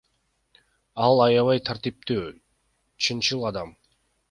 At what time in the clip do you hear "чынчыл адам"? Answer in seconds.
3.07-3.79